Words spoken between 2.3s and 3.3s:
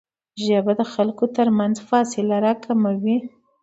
راکموي